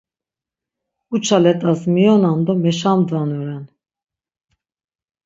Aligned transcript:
Uça 1.15 1.37
let̆as 1.43 1.81
miyonan 1.93 2.39
do 2.45 2.53
meşamdvanoren. 2.63 3.63